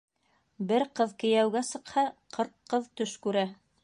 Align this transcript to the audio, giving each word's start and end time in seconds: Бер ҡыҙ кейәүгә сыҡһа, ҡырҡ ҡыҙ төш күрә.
Бер 0.69 0.85
ҡыҙ 0.99 1.11
кейәүгә 1.23 1.61
сыҡһа, 1.67 2.05
ҡырҡ 2.39 2.57
ҡыҙ 2.73 2.89
төш 3.03 3.15
күрә. 3.27 3.45